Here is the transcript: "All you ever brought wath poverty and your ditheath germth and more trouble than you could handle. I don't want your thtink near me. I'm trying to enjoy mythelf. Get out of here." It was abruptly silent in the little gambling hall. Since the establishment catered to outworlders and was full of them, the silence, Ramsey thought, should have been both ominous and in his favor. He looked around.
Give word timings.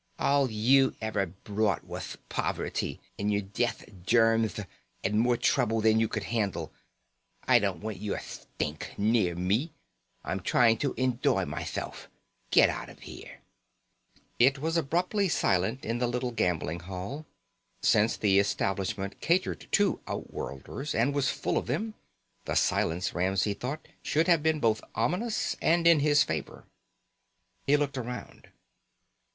"All 0.17 0.49
you 0.49 0.95
ever 0.99 1.27
brought 1.27 1.83
wath 1.83 2.17
poverty 2.27 2.99
and 3.19 3.31
your 3.31 3.43
ditheath 3.43 3.87
germth 4.03 4.65
and 5.03 5.19
more 5.19 5.37
trouble 5.37 5.79
than 5.79 5.99
you 5.99 6.07
could 6.07 6.23
handle. 6.23 6.73
I 7.47 7.59
don't 7.59 7.81
want 7.81 7.97
your 8.01 8.17
thtink 8.17 8.97
near 8.97 9.35
me. 9.35 9.73
I'm 10.23 10.39
trying 10.39 10.77
to 10.79 10.95
enjoy 10.95 11.45
mythelf. 11.45 12.07
Get 12.49 12.67
out 12.67 12.89
of 12.89 13.01
here." 13.01 13.41
It 14.39 14.57
was 14.57 14.75
abruptly 14.75 15.29
silent 15.29 15.85
in 15.85 15.99
the 15.99 16.07
little 16.07 16.31
gambling 16.31 16.79
hall. 16.79 17.27
Since 17.83 18.17
the 18.17 18.39
establishment 18.39 19.19
catered 19.21 19.67
to 19.73 19.99
outworlders 20.07 20.95
and 20.95 21.13
was 21.13 21.29
full 21.29 21.59
of 21.59 21.67
them, 21.67 21.93
the 22.45 22.55
silence, 22.55 23.13
Ramsey 23.13 23.53
thought, 23.53 23.87
should 24.01 24.25
have 24.27 24.41
been 24.41 24.59
both 24.59 24.81
ominous 24.95 25.55
and 25.61 25.85
in 25.85 25.99
his 25.99 26.23
favor. 26.23 26.63
He 27.67 27.77
looked 27.77 27.99
around. 27.99 28.47